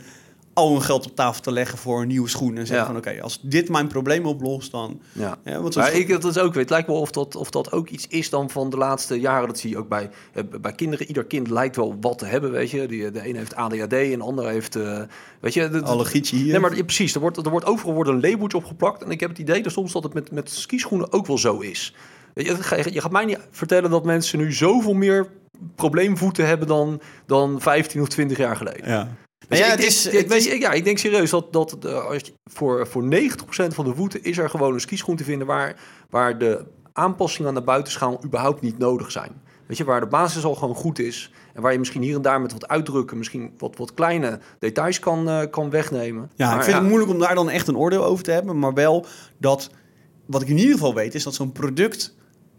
[0.56, 2.58] al hun geld op tafel te leggen voor een nieuwe schoen.
[2.58, 2.86] En zeggen ja.
[2.86, 5.02] van oké, okay, als dit mijn probleem oplost, dan...
[5.12, 7.72] Ja, ja want maar ik, dat is ook, het lijkt wel of dat, of dat
[7.72, 9.48] ook iets is dan van de laatste jaren.
[9.48, 11.08] Dat zie je ook bij, uh, bij kinderen.
[11.08, 12.88] Ieder kind lijkt wel wat te hebben, weet je.
[12.88, 15.02] Die, de een heeft ADHD en de ander heeft, uh,
[15.40, 15.70] weet je...
[15.70, 16.52] De, Allergietje hier.
[16.52, 17.16] Nee, maar ja, precies.
[17.16, 19.04] Er wordt, er wordt overal wordt een labeltje opgeplakt.
[19.04, 21.60] En ik heb het idee dat soms dat het met, met skischoenen ook wel zo
[21.60, 21.96] is.
[22.34, 25.28] Weet je, je gaat mij niet vertellen dat mensen nu zoveel meer
[25.76, 28.90] probleemvoeten hebben dan, dan 15 of 20 jaar geleden.
[28.90, 29.16] Ja.
[29.48, 31.92] Dus ja, ik, het is, denk, het is, ja, ik denk serieus dat, dat de,
[31.92, 33.08] als je, voor, voor 90%
[33.68, 35.76] van de voeten is er gewoon een skischoen te vinden waar,
[36.10, 39.32] waar de aanpassingen aan de buitenschaal überhaupt niet nodig zijn.
[39.66, 41.32] Weet je, waar de basis al gewoon goed is.
[41.54, 45.00] En waar je misschien hier en daar met wat uitdrukken, misschien wat, wat kleine details
[45.00, 46.32] kan, uh, kan wegnemen.
[46.36, 46.82] Ja, maar, ik vind ja.
[46.82, 48.60] het moeilijk om daar dan echt een oordeel over te hebben.
[48.60, 49.06] Maar wel
[49.38, 49.70] dat,
[50.26, 52.16] wat ik in ieder geval weet, is dat zo'n product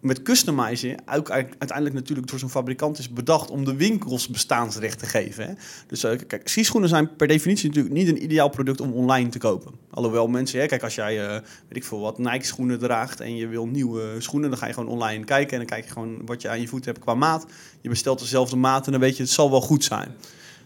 [0.06, 5.06] met customizen ook uiteindelijk natuurlijk door zo'n fabrikant is bedacht om de winkels bestaansrecht te
[5.06, 5.46] geven.
[5.46, 5.52] Hè?
[5.86, 9.38] Dus uh, kijk, skischoenen zijn per definitie natuurlijk niet een ideaal product om online te
[9.38, 9.72] kopen.
[9.90, 13.36] Alhoewel mensen, hè, kijk, als jij, uh, weet ik veel wat, Nike schoenen draagt en
[13.36, 16.26] je wil nieuwe schoenen, dan ga je gewoon online kijken en dan kijk je gewoon
[16.26, 17.46] wat je aan je voet hebt qua maat.
[17.80, 20.14] Je bestelt dezelfde maat en dan weet je, het zal wel goed zijn.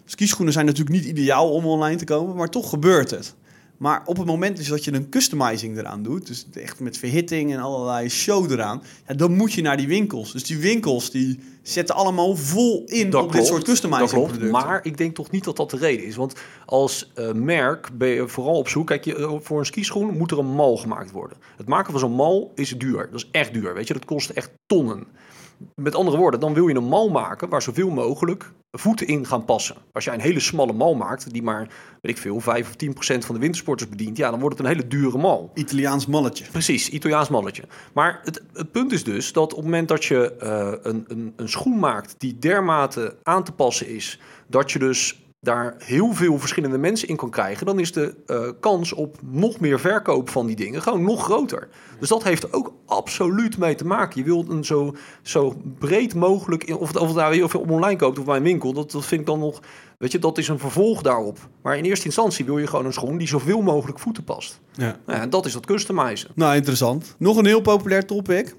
[0.04, 3.34] Skischoenen zijn natuurlijk niet ideaal om online te komen, maar toch gebeurt het.
[3.80, 7.52] Maar op het moment dus dat je een customizing eraan doet, dus echt met verhitting
[7.52, 10.32] en allerlei show eraan, ja, dan moet je naar die winkels.
[10.32, 14.18] Dus die winkels die zetten allemaal vol in dat op klopt, dit soort customizing dat
[14.18, 14.68] klopt, producten.
[14.68, 16.16] Maar ik denk toch niet dat dat de reden is.
[16.16, 16.34] Want
[16.66, 18.86] als uh, merk ben je vooral op zoek.
[18.86, 21.36] Kijk, je, voor een skischoen moet er een mal gemaakt worden.
[21.56, 23.08] Het maken van zo'n mal is duur.
[23.10, 23.74] Dat is echt duur.
[23.74, 25.06] Weet je, dat kost echt tonnen.
[25.74, 29.44] Met andere woorden, dan wil je een mal maken waar zoveel mogelijk voeten in gaan
[29.44, 29.76] passen.
[29.92, 31.68] Als jij een hele smalle mal maakt, die maar,
[32.00, 34.66] weet ik veel, 5 of 10 procent van de wintersporters bedient, ja, dan wordt het
[34.66, 35.50] een hele dure mal.
[35.54, 36.44] Italiaans malletje.
[36.50, 37.62] Precies, Italiaans malletje.
[37.94, 41.32] Maar het, het punt is dus dat op het moment dat je uh, een, een,
[41.36, 46.38] een schoen maakt die dermate aan te passen is, dat je dus daar heel veel
[46.38, 50.46] verschillende mensen in kan krijgen, dan is de uh, kans op nog meer verkoop van
[50.46, 51.68] die dingen gewoon nog groter.
[51.98, 54.20] Dus dat heeft er ook absoluut mee te maken.
[54.20, 58.24] Je wilt een zo, zo breed mogelijk, of, of nou heel veel online koopt of
[58.24, 59.60] bij een winkel, dat, dat vind ik dan nog,
[59.98, 61.38] weet je, dat is een vervolg daarop.
[61.62, 64.60] Maar in eerste instantie wil je gewoon een schoen die zoveel mogelijk voeten past.
[64.72, 64.84] Ja.
[64.84, 66.30] Nou ja en dat is dat customizen.
[66.34, 67.14] Nou, interessant.
[67.18, 68.54] Nog een heel populair topic.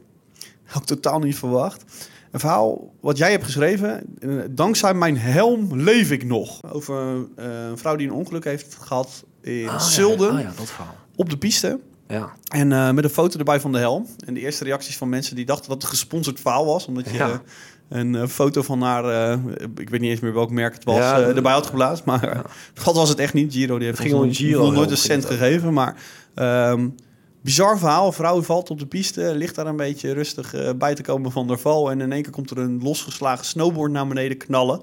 [0.64, 2.10] Had ik totaal niet verwacht.
[2.32, 4.04] Een verhaal wat jij hebt geschreven.
[4.50, 6.74] Dankzij mijn helm leef ik nog.
[6.74, 7.24] Over uh,
[7.70, 10.34] een vrouw die een ongeluk heeft gehad in ah, Zulden.
[10.34, 10.96] Ja, ja, dat verhaal.
[11.16, 11.80] Op de piste.
[12.08, 12.34] Ja.
[12.48, 14.08] En uh, met een foto erbij van de helm.
[14.26, 16.86] En de eerste reacties van mensen die dachten dat het een gesponsord verhaal was.
[16.86, 17.42] Omdat je ja.
[17.90, 19.34] een foto van haar,
[19.76, 22.06] ik weet niet eens meer welk merk het was, ja, erbij had geplaatst.
[22.06, 22.42] Maar
[22.86, 23.54] dat was het echt niet.
[23.54, 25.74] Giro die heeft ging ons Giro nooit een cent gegeven.
[25.74, 25.96] Maar
[26.36, 26.96] um,
[27.42, 28.08] Bizar verhaal.
[28.08, 31.32] Een vrouw valt op de piste, ligt daar een beetje rustig uh, bij te komen
[31.32, 31.92] van de val.
[31.92, 34.82] En in één keer komt er een losgeslagen snowboard naar beneden knallen.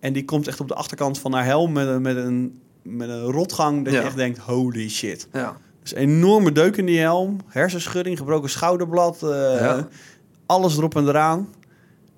[0.00, 3.22] En die komt echt op de achterkant van haar helm met, met, een, met een
[3.22, 3.84] rotgang.
[3.84, 5.28] Dat je echt denkt, holy shit.
[5.32, 5.56] Ja.
[5.82, 7.40] Dus enorme deuk in die helm.
[7.46, 9.20] Hersenschudding, gebroken schouderblad.
[9.22, 9.88] Uh, ja.
[10.46, 11.48] Alles erop en eraan.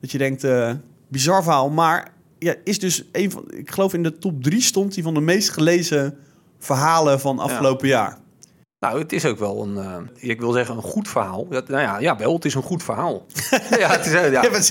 [0.00, 0.72] Dat je denkt, uh,
[1.08, 1.70] bizar verhaal.
[1.70, 5.14] Maar ja, is dus een van, ik geloof in de top drie stond die van
[5.14, 6.18] de meest gelezen
[6.58, 8.18] verhalen van afgelopen jaar.
[8.80, 11.46] Nou, het is ook wel een, uh, ik wil zeggen, een goed verhaal.
[11.50, 13.26] Ja, nou ja, ja, wel, het is een goed verhaal.
[13.78, 14.62] ja, het is, ja, ja, ik ben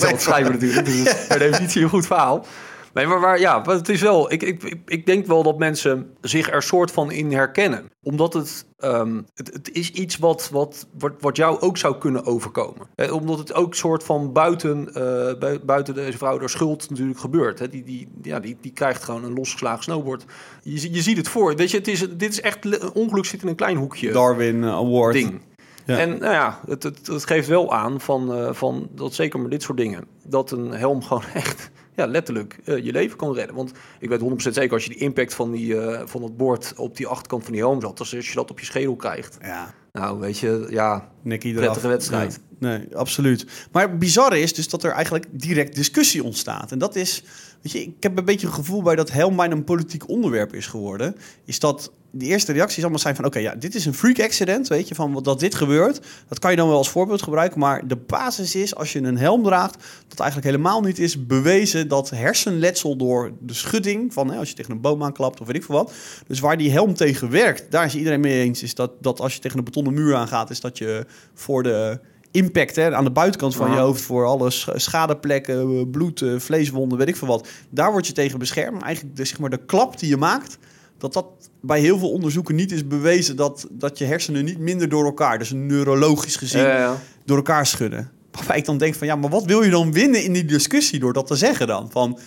[0.00, 2.46] zelf schrijver natuurlijk, dus het is per definitie een goed verhaal.
[2.94, 4.32] Nee, maar waar, ja, het is wel.
[4.32, 7.90] Ik, ik, ik denk wel dat mensen zich er soort van in herkennen.
[8.02, 12.24] Omdat het, um, het, het, is iets wat, wat, wat, wat jou ook zou kunnen
[12.24, 12.86] overkomen.
[12.94, 17.58] Eh, omdat het ook soort van buiten, uh, buiten deze vrouw door schuld natuurlijk gebeurt.
[17.58, 17.68] Hè.
[17.68, 20.24] Die, die, ja, die, die krijgt gewoon een losgeslagen snowboard.
[20.62, 21.56] Je, je ziet het voor.
[21.56, 22.64] Weet je, het is, dit is echt.
[22.64, 24.12] Een ongeluk zit in een klein hoekje.
[24.12, 25.12] Darwin Award.
[25.12, 25.40] Ding.
[25.86, 25.98] Ja.
[25.98, 29.50] En nou ja, het, het, het, geeft wel aan van, uh, van dat zeker met
[29.50, 33.56] dit soort dingen, dat een helm gewoon echt ja, letterlijk uh, je leven kan redden.
[33.56, 36.72] Want ik weet 100% zeker als je die impact van, die, uh, van het bord
[36.76, 39.38] op die achterkant van die helm zat, als, als je dat op je schedel krijgt.
[39.40, 39.74] Ja.
[39.92, 42.40] Nou, weet je, ja, Nekkie prettige wedstrijd.
[42.58, 43.46] Nee, nee, absoluut.
[43.72, 46.72] Maar het bizarre is dus dat er eigenlijk direct discussie ontstaat.
[46.72, 47.22] En dat is,
[47.62, 50.66] weet je, ik heb een beetje een gevoel bij dat helm een politiek onderwerp is
[50.66, 51.16] geworden.
[51.44, 53.24] Is dat de eerste reacties allemaal zijn van...
[53.24, 56.00] oké, ja, dit is een freak accident, weet je, van dat dit gebeurt.
[56.28, 57.58] Dat kan je dan wel als voorbeeld gebruiken.
[57.58, 59.84] Maar de basis is, als je een helm draagt...
[60.08, 64.12] dat eigenlijk helemaal niet is bewezen dat hersenletsel door de schudding...
[64.12, 65.92] van hè, als je tegen een boom aanklapt of weet ik veel wat...
[66.26, 68.62] dus waar die helm tegen werkt, daar is iedereen mee eens...
[68.62, 70.50] is dat, dat als je tegen een betonnen muur aangaat...
[70.50, 74.50] is dat je voor de impact hè, aan de buitenkant van je hoofd voor alle
[74.74, 77.48] schadeplekken, bloed, eh, vleeswonden, weet ik veel wat.
[77.70, 78.82] Daar word je tegen beschermd.
[78.82, 80.58] Eigenlijk de, zeg maar, de klap die je maakt,
[80.98, 81.26] dat dat
[81.60, 85.38] bij heel veel onderzoeken niet is bewezen dat, dat je hersenen niet minder door elkaar,
[85.38, 88.10] dus neurologisch gezien, door elkaar schudden.
[88.30, 91.00] Waarbij ik dan denk van ja, maar wat wil je dan winnen in die discussie
[91.00, 91.90] door dat te zeggen dan?
[91.90, 92.18] Van,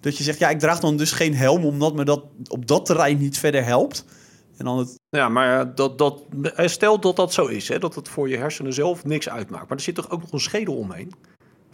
[0.00, 2.86] dat je zegt ja, ik draag dan dus geen helm omdat me dat op dat
[2.86, 4.04] terrein niet verder helpt.
[4.56, 4.98] En dan het...
[5.08, 6.22] Ja, maar dat, dat,
[6.56, 9.68] stel dat dat zo is, hè, dat het voor je hersenen zelf niks uitmaakt.
[9.68, 11.12] Maar er zit toch ook nog een schedel omheen?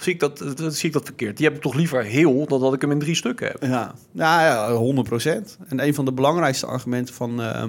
[0.02, 1.36] zie ik dat, dat, zie ik dat verkeerd.
[1.36, 3.62] Die heb ik toch liever heel dan dat ik hem in drie stukken heb.
[3.62, 5.58] Ja, nou ja, 100 procent.
[5.68, 7.64] En een van de belangrijkste argumenten van, uh,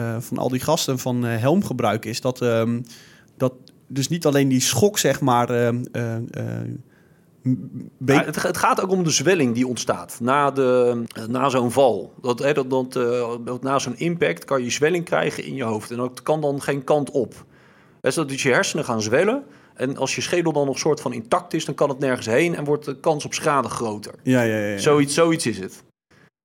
[0.00, 2.84] uh, van al die gasten van uh, helmgebruik is dat, um,
[3.36, 3.52] dat
[3.86, 5.72] dus niet alleen die schok, zeg maar.
[8.04, 12.12] Ja, het, het, gaat ook om de zwelling die ontstaat na, de, na zo'n val.
[12.20, 12.92] Dat, hè, dat, dat,
[13.44, 15.90] dat na zo'n impact kan je zwelling krijgen in je hoofd.
[15.90, 17.44] En dat kan dan geen kant op.
[18.00, 19.44] Dus dat je hersenen gaan zwellen.
[19.74, 22.56] En als je schedel dan nog soort van intact is, dan kan het nergens heen
[22.56, 24.14] en wordt de kans op schade groter.
[24.22, 24.66] Ja, ja, ja.
[24.66, 24.78] ja.
[24.78, 25.84] Zoiets, zoiets is het.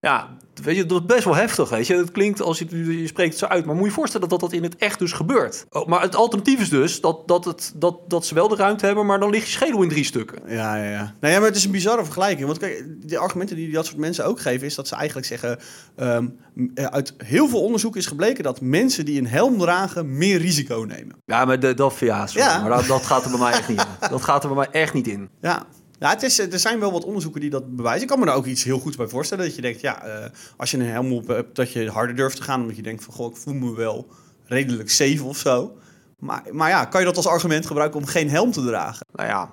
[0.01, 1.95] Ja, weet je, dat is best wel heftig, weet je.
[1.95, 4.51] Het klinkt als je, je spreekt het zo uit, maar moet je voorstellen dat dat
[4.51, 5.65] in het echt dus gebeurt.
[5.69, 8.85] Oh, maar het alternatief is dus dat, dat, het, dat, dat ze wel de ruimte
[8.85, 10.41] hebben, maar dan ligt je schedel in drie stukken.
[10.47, 11.15] Ja, ja, ja.
[11.19, 12.47] Nou ja, maar het is een bizarre vergelijking.
[12.47, 15.59] Want kijk, de argumenten die dat soort mensen ook geven, is dat ze eigenlijk zeggen...
[15.97, 16.39] Um,
[16.75, 21.15] uit heel veel onderzoek is gebleken dat mensen die een helm dragen meer risico nemen.
[21.25, 22.61] Ja, maar de, dat, ja, ja.
[22.61, 24.09] maar dat, dat gaat er bij mij echt niet in.
[24.09, 25.29] Dat gaat er bij mij echt niet in.
[25.41, 25.65] Ja,
[26.01, 28.01] ja, het is, er zijn wel wat onderzoeken die dat bewijzen.
[28.01, 29.45] Ik kan me er ook iets heel goeds bij voorstellen.
[29.45, 30.25] Dat je denkt, ja, uh,
[30.57, 32.61] als je een helm op hebt, dat je harder durft te gaan.
[32.61, 34.07] Omdat je denkt van, goh, ik voel me wel
[34.45, 35.77] redelijk safe of zo.
[36.19, 39.05] Maar, maar ja, kan je dat als argument gebruiken om geen helm te dragen?
[39.13, 39.51] Nou ja,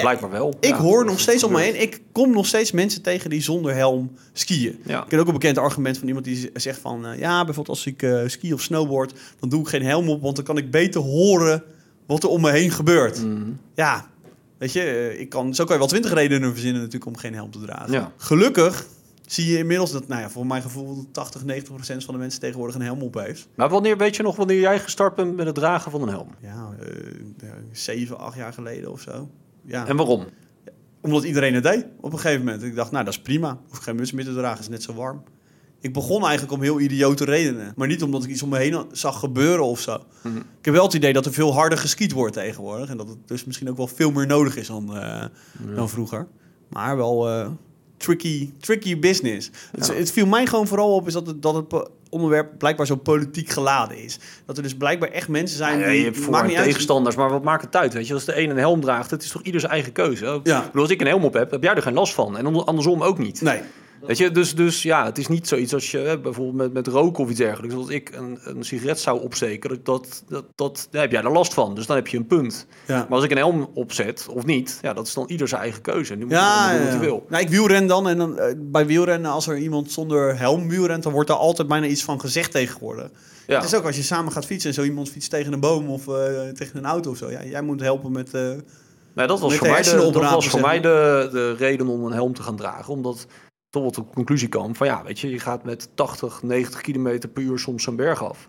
[0.00, 0.54] blijkbaar wel.
[0.60, 1.80] Ik hoor nog steeds om me heen.
[1.80, 4.80] Ik kom nog steeds mensen tegen die zonder helm skiën.
[4.84, 5.02] Ja.
[5.02, 7.06] Ik ken ook een bekend argument van iemand die zegt van...
[7.06, 9.12] Uh, ja, bijvoorbeeld als ik uh, ski of snowboard...
[9.40, 11.62] dan doe ik geen helm op, want dan kan ik beter horen
[12.06, 13.24] wat er om me heen gebeurt.
[13.24, 13.58] Mm.
[13.74, 14.06] Ja,
[14.58, 17.34] Weet je, eh, ik kan, zo kan je wel twintig redenen verzinnen natuurlijk om geen
[17.34, 17.92] helm te dragen.
[17.92, 18.12] Ja.
[18.16, 18.86] Gelukkig
[19.26, 22.40] zie je inmiddels dat, nou ja, voor mijn gevoel 80, 90 procent van de mensen
[22.40, 23.48] tegenwoordig een helm op heeft.
[23.54, 26.28] Maar wanneer weet je nog wanneer jij gestart bent met het dragen van een helm?
[26.40, 26.88] Ja, eh,
[27.42, 29.28] ja, zeven, acht jaar geleden of zo.
[29.62, 29.86] Ja.
[29.86, 30.24] En waarom?
[31.00, 32.62] Omdat iedereen het deed op een gegeven moment.
[32.62, 33.58] Ik dacht, nou, dat is prima.
[33.68, 35.22] Hoef geen muts meer te dragen, is net zo warm.
[35.86, 37.72] Ik begon eigenlijk om heel idiote redenen.
[37.76, 39.98] Maar niet omdat ik iets om me heen zag gebeuren of zo.
[40.22, 40.36] Mhm.
[40.36, 42.88] Ik heb wel het idee dat er veel harder geskiet wordt tegenwoordig.
[42.90, 45.24] En dat het dus misschien ook wel veel meer nodig is dan, eh,
[45.74, 46.26] dan vroeger.
[46.68, 47.48] Maar wel eh,
[47.96, 49.50] tricky, tricky business.
[49.76, 49.94] Het, Ja.
[49.94, 53.48] het viel mij gewoon vooral op is dat het, dat het onderwerp blijkbaar zo politiek
[53.50, 54.18] geladen is.
[54.46, 55.98] Dat er dus blijkbaar echt mensen zijn Ja, die...
[55.98, 57.92] je hebt voor- en tegenstanders, maar wat maakt het uit?
[57.92, 60.26] Weet je, als de een een helm draagt, het is toch ieder zijn eigen keuze.
[60.26, 60.58] Ook- Ja.
[60.58, 62.36] Ik bedoel, als ik een helm op heb, heb jij er geen last van.
[62.36, 63.40] En andersom ook niet.
[63.40, 63.60] Nee.
[64.06, 67.24] Weet je, dus, dus ja, het is niet zoiets als je bijvoorbeeld met, met roken
[67.24, 67.74] of iets dergelijks.
[67.76, 71.54] Als ik een, een sigaret zou opsteken, dat, dat, dat, daar heb jij er last
[71.54, 71.74] van.
[71.74, 72.66] Dus dan heb je een punt.
[72.86, 72.96] Ja.
[72.98, 75.82] Maar als ik een helm opzet of niet, ja, dat is dan ieder zijn eigen
[75.82, 76.16] keuze.
[76.16, 77.00] Die moet je Ja, doen wat hij ja.
[77.04, 77.26] wil.
[77.28, 81.02] Nou, ik wielren dan en dan, eh, bij wielrennen, als er iemand zonder helm wielrent,
[81.02, 83.10] dan wordt daar altijd bijna iets van gezegd tegenwoordig.
[83.46, 83.54] Ja.
[83.56, 85.88] Het is ook als je samen gaat fietsen en zo iemand fietst tegen een boom
[85.88, 86.14] of eh,
[86.54, 87.30] tegen een auto of zo.
[87.30, 88.34] Ja, jij moet helpen met...
[88.34, 88.50] eh,
[89.14, 92.12] Nee, dat was voor mij, de, dat was voor mij de, de reden om een
[92.12, 92.92] helm te gaan dragen.
[92.92, 93.26] Omdat
[93.70, 97.42] wat de conclusie kwam van ja, weet je, je gaat met 80, 90 kilometer per
[97.42, 98.48] uur soms zo'n berg af.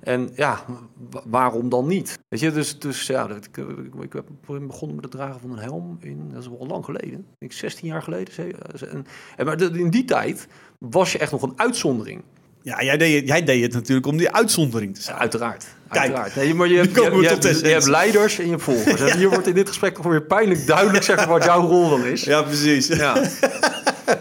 [0.00, 0.64] En ja,
[1.10, 2.18] wa- waarom dan niet?
[2.28, 5.58] Weet je, dus, dus ja, ik, ik, ik heb begonnen met het dragen van een
[5.58, 7.18] helm in, dat is wel lang geleden.
[7.18, 8.34] Ik denk 16 jaar geleden.
[8.90, 10.46] En, en, maar in die tijd
[10.78, 12.22] was je echt nog een uitzondering.
[12.62, 15.16] ja, jij deed, jij deed het natuurlijk om die uitzondering te zijn.
[15.18, 15.66] Uiteraard.
[15.88, 16.34] Kijk, uiteraard.
[16.34, 17.90] Nee, maar je hebt, je, hebt, we je, tot hebt, de je hebt essentie.
[17.90, 19.00] leiders en je hebt volgers.
[19.10, 22.04] En hier wordt in dit gesprek toch weer pijnlijk duidelijk zeg wat jouw rol dan
[22.04, 22.24] is.
[22.24, 22.86] Ja, precies.
[22.86, 23.14] Ja.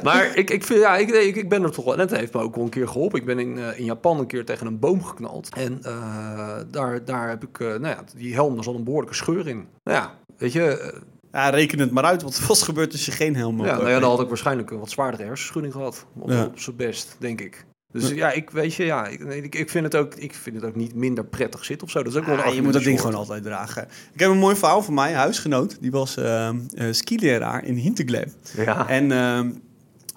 [0.04, 1.94] maar ik, ik, vind, ja, ik, ik, ik ben er toch wel...
[1.94, 3.20] En het heeft me ook wel een keer geholpen.
[3.20, 5.50] Ik ben in, eh, in Japan een keer tegen een boom geknald.
[5.56, 7.60] En eh, daar, daar heb ik...
[7.60, 9.68] eh, nou ja, die helm, daar zat een behoorlijke scheur in.
[9.84, 10.94] Nou ja, weet je...
[11.32, 13.90] Ja, reken het maar uit wat was gebeurd als je geen helm op ja, nou
[13.90, 16.06] ja, dan had ik waarschijnlijk een wat zwaardere hersenschudding gehad.
[16.20, 16.46] Op, Ja.
[16.46, 17.66] op zijn best, denk ik.
[17.94, 20.76] Dus ja, ik weet je, ja, ik, ik, vind het ook, ik vind het ook
[20.76, 22.04] niet minder prettig zitten of zo.
[22.04, 23.88] Dat is ook wel een Ah, je moet dat ding gewoon altijd dragen.
[24.14, 25.78] Ik heb een mooi verhaal van mij, huisgenoot.
[25.82, 26.56] Die was eh eh,
[26.92, 28.32] skileraar in Hinterglemm.
[28.56, 28.88] Ja.
[28.88, 29.52] En ehm,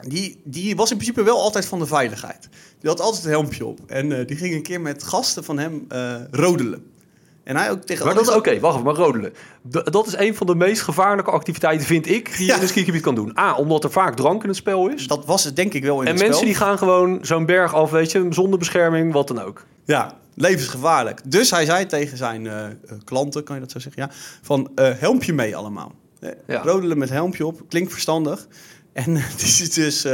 [0.08, 2.48] die, die was in principe wel altijd van de veiligheid.
[2.80, 3.78] Die had altijd een helmpje op.
[3.86, 6.90] En eh, die ging een keer met gasten van hem eh, rodelen.
[7.44, 9.32] En hij ook tegen Maar dat, oké, wacht even, maar rodelen.
[9.70, 12.56] D- dat is een van de meest gevaarlijke activiteiten, vind ik, die je Ja.
[12.56, 13.38] in een skigebied kan doen.
[13.38, 15.06] A, omdat er vaak drank in het spel is.
[15.06, 16.48] Dat was het denk ik wel in En het mensen spel.
[16.48, 19.64] die gaan gewoon zo'n berg af, weet je, zonder bescherming, wat dan ook.
[19.84, 21.20] Ja, levensgevaarlijk.
[21.30, 22.64] Dus hij zei tegen zijn eh,
[23.04, 24.02] klanten, kan je dat zo zeggen?
[24.02, 24.10] Ja,
[24.42, 25.92] van helmpje mee allemaal.
[26.46, 26.62] Ja.
[26.62, 28.46] Rodelen met helmpje op, klinkt verstandig.
[28.96, 30.12] En eh, die is dus eh,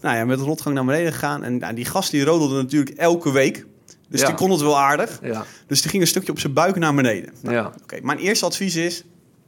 [0.00, 1.44] nou ja, met een rotgang naar beneden gegaan.
[1.44, 3.66] En nou, die gast die rodelde natuurlijk elke week.
[4.08, 4.26] Dus Ja.
[4.26, 5.18] die kon het wel aardig.
[5.22, 7.32] Ja, Dus die ging een stukje op zijn buik naar beneden.
[7.42, 7.72] Nou, ja.
[7.82, 9.04] Oké, mijn eerste advies is,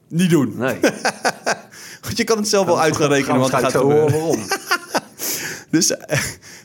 [0.08, 0.54] niet doen.
[0.56, 0.78] Nee.
[2.02, 4.38] Want je kan het zelf wel uit gaan rekenen wat gaat zo horen waarom.
[5.70, 6.18] Dus eh,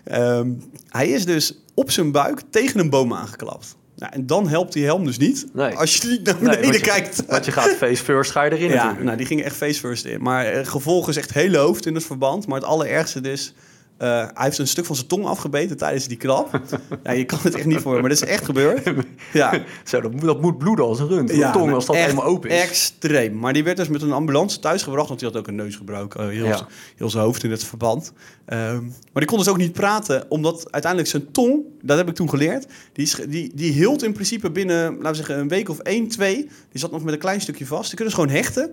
[0.03, 0.51] ehm,
[0.89, 3.75] hij is dus op zijn buik tegen een boom aangeklapt.
[3.97, 5.45] Nou, en dan helpt die helm dus niet.
[5.53, 5.73] Nee.
[5.75, 7.23] Als je niet naar Nee, beneden want je- kijkt.
[7.27, 9.03] Want je gaat face first, ga je erin Ja, natuurlijk.
[9.03, 10.21] nou, die ging echt face first in.
[10.21, 12.47] Maar eh, gevolgen is echt hele hoofd in het verband.
[12.47, 13.53] Maar het allerergste dus...
[13.97, 16.59] eh, hij heeft een stuk van zijn tong afgebeten tijdens die klap.
[17.03, 18.83] ja, je kan het echt niet voor, maar dit is echt gebeurd.
[19.33, 21.35] Ja, Zo, dat, moet- dat moet bloeden als een rund.
[21.35, 22.61] Ja, tong, als dat helemaal open is.
[22.61, 23.39] Extreem.
[23.39, 26.19] Maar die werd dus met een ambulance thuisgebracht, want die had ook een neus gebroken.
[26.19, 26.67] eh, heel, Ja.
[26.95, 28.13] heel zijn hoofd in het verband.
[28.45, 32.15] Ehm, maar die kon dus ook niet praten, omdat uiteindelijk zijn tong, dat heb ik
[32.15, 35.69] toen geleerd, die, is, die, die hield in principe binnen, laten we zeggen, een week
[35.69, 36.35] of één, twee.
[36.71, 37.85] Die zat nog met een klein stukje vast.
[37.87, 38.71] Die kunnen ze gewoon hechten.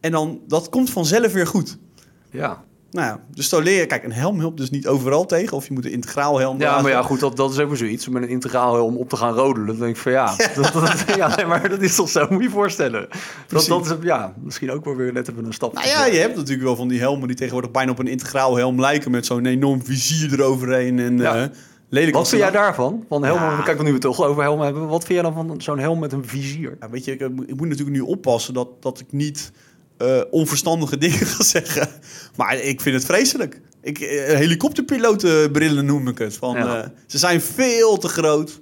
[0.00, 1.78] En dan, dat komt vanzelf weer goed.
[2.30, 2.64] Ja.
[2.90, 5.56] Nou ja, dus zo leer je, kijk, een helm helpt dus niet overal tegen.
[5.56, 7.76] Of je moet een integraal helm ja, maar ja, goed, dat, dat is ook weer
[7.76, 8.06] zoiets.
[8.06, 9.66] Om met een integraal helm op te gaan rodelen.
[9.66, 12.38] Dan denk ik van ja, dat, dat- ja nee, maar dat is toch zo, moet
[12.38, 13.08] je je voorstellen.
[13.48, 15.72] Dat, dat is ja, misschien ook wel weer net even een stap.
[15.74, 18.56] Nou ja, je hebt natuurlijk wel van die helmen die tegenwoordig bijna op een integraal
[18.56, 19.10] helm lijken.
[19.10, 20.98] Met zo'n enorm vizier eroverheen.
[20.98, 21.34] En Ja.
[21.42, 21.48] eh,
[21.88, 23.04] lelijk Wat vind jij daarvan?
[23.08, 23.62] Van helmen, Ja.
[23.62, 24.86] kijk, nu we het toch over helmen hebben.
[24.88, 26.76] Wat vind jij dan van zo'n helm met een vizier?
[26.80, 29.52] Ja, weet je, ik, ik moet natuurlijk nu oppassen dat, dat ik niet
[29.98, 31.88] eh, onverstandige dingen ga zeggen.
[32.36, 33.60] Maar ik vind het vreselijk.
[33.82, 36.36] Ik, eh, helikopterpilotenbrillen noem ik het.
[36.36, 36.82] Van, Ja.
[36.82, 38.60] eh, ze zijn veel te groot.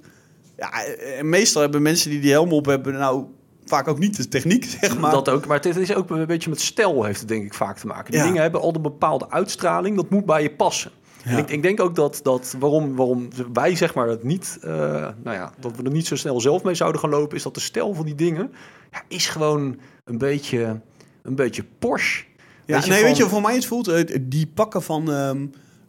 [0.57, 0.83] Ja,
[1.17, 2.93] en meestal hebben mensen die die helm op hebben...
[2.93, 3.23] nou
[3.65, 5.11] vaak ook niet de techniek, zeg maar.
[5.11, 7.77] Dat ook, maar het is ook een beetje met stijl heeft het denk ik vaak
[7.77, 8.11] te maken.
[8.11, 8.25] Die Ja.
[8.25, 10.91] dingen hebben al een bepaalde uitstraling, dat moet bij je passen.
[11.23, 11.37] Ja.
[11.37, 15.53] ik, ik denk ook dat, dat waarom, waarom wij zeg maar het niet, nou ja,
[15.59, 17.93] dat we er niet zo snel zelf mee zouden gaan lopen, is dat de stijl
[17.93, 18.51] van die dingen
[18.91, 20.81] ja, is gewoon een beetje,
[21.27, 22.23] een beetje Porsche.
[22.65, 23.87] ja, Weet je, nee, van- weet je, voor mij het voelt...
[23.87, 25.11] eh, die pakken van...
[25.11, 25.45] ehm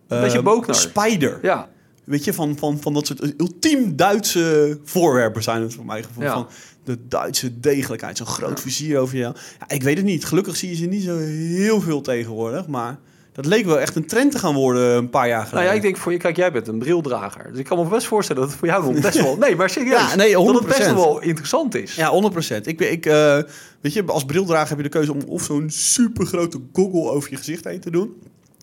[0.08, 0.72] beetje ehm.
[0.72, 1.38] Spider.
[1.42, 1.68] Ja,
[2.04, 6.24] weet je, van, van, van dat soort ultiem Duitse voorwerpen zijn het voor mijn gevoel.
[6.24, 6.32] Ja.
[6.32, 6.48] Van
[6.84, 9.34] de Duitse degelijkheid, zo'n groot vizier over jou.
[9.58, 10.24] Ja, ik weet het niet.
[10.24, 12.98] Gelukkig zie je ze niet zo heel veel tegenwoordig, maar
[13.42, 15.58] dat leek wel echt een trend te gaan worden een paar jaar geleden.
[15.58, 17.48] Nou ja, ik denk voor je, kijk, jij bent een brildrager.
[17.50, 19.36] Dus ik kan me best voorstellen dat het voor jou best wel...
[19.36, 20.10] Nee, maar serieus.
[20.10, 20.94] Ja, nee, dat het best 100%.
[20.94, 21.94] wel interessant is.
[21.94, 22.60] Ja, 100%.
[22.62, 23.38] Ik, ben- ik, eh,
[23.80, 27.30] weet je, als brildrager heb je de keuze om of zo'n super grote goggle over
[27.30, 28.12] je gezicht heen te doen.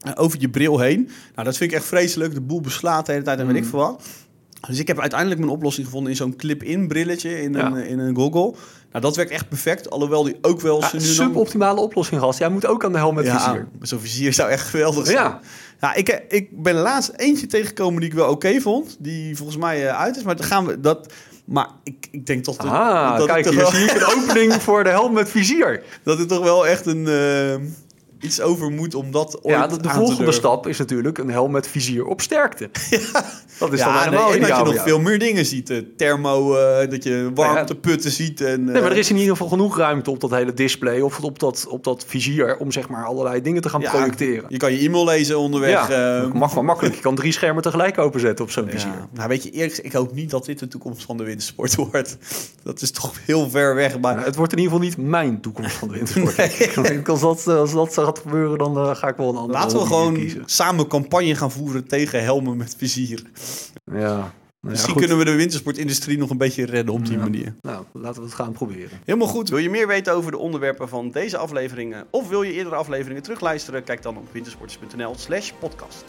[0.02, 1.10] eh, over je bril heen.
[1.36, 2.34] Nou, dat vind ik echt vreselijk.
[2.34, 4.02] De boel beslaat de hele tijd en weet ik veel wat.
[4.68, 7.66] Dus ik heb uiteindelijk mijn oplossing gevonden in zo'n clip-in brilletje in, Ja.
[7.66, 8.54] een, in een goggle.
[8.92, 9.90] Nou, dat werkt echt perfect.
[9.90, 10.80] Alhoewel die ook wel...
[10.80, 12.40] Ja, suboptimale oplossing, gast.
[12.40, 13.68] Jij moet ook aan de helm met ja, vizier.
[13.82, 15.18] Zo'n vizier zou echt geweldig zijn.
[15.18, 15.40] Ja.
[15.82, 18.96] Ja, ik, ik ben laatst eentje tegengekomen die ik wel oké vond.
[19.00, 20.24] Die volgens mij eh, uit is.
[20.24, 21.14] Maar dan gaan we dat...
[21.46, 22.56] Maar ik, ik denk toch...
[22.58, 25.30] dat- Ah, dat, kijk, ik hier wel, zie ik een opening voor de helm met
[25.30, 25.84] vizier.
[26.04, 27.08] dat er toch wel echt een...
[27.08, 27.56] eh,
[28.20, 31.68] iets over moet om dat ooit Ja, de, volgende stap is natuurlijk een helm met
[31.68, 32.70] vizier op sterkte.
[33.60, 34.84] Dat is dan Ja, helemaal nee, en dat je nog ja.
[34.84, 35.70] veel meer dingen ziet.
[35.70, 38.42] eh, thermo, eh, dat je warmteputten ziet.
[38.42, 41.00] En, Nee, maar er eh, is in ieder geval genoeg ruimte op dat hele display
[41.02, 44.46] of op dat, op dat vizier om zeg maar allerlei dingen te gaan ja, projecteren.
[44.48, 45.90] Je kan je e-mail lezen onderweg.
[45.90, 46.96] ja, mag wel makkelijk.
[46.96, 48.92] Je kan drie schermen tegelijk openzetten op zo'n vizier.
[48.92, 51.76] Ja, nou weet je, eerlijk ik hoop niet dat dit de toekomst van de wintersport
[51.92, 52.18] wordt.
[52.64, 54.00] Dat is toch heel ver weg.
[54.00, 57.08] Maar Ja, het wordt in ieder geval niet mijn toekomst van de wintersport.
[57.08, 59.86] Als, dat, als dat gaat gebeuren, dan eh, ga ik wel een andere laten we
[59.86, 60.44] gewoon kiezen.
[60.46, 63.24] samen campagne gaan voeren tegen helmen met vizier.
[63.92, 64.34] Ja.
[64.62, 67.24] Nou Misschien kunnen we de wintersportindustrie nog een beetje redden op die Ja.
[67.24, 67.56] manier.
[67.62, 69.00] Nou, laten we het gaan proberen.
[69.06, 69.50] Helemaal goed.
[69.50, 72.06] Wil je meer weten over de onderwerpen van deze afleveringen?
[72.10, 73.84] Of wil je eerdere afleveringen terugluisteren?
[73.84, 76.06] Kijk dan op wintersporters.nl slash podcast.